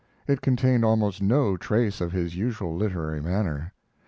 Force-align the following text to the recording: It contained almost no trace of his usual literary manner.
It 0.25 0.41
contained 0.41 0.83
almost 0.83 1.21
no 1.21 1.55
trace 1.57 2.01
of 2.01 2.11
his 2.11 2.35
usual 2.35 2.75
literary 2.75 3.21
manner. 3.21 3.71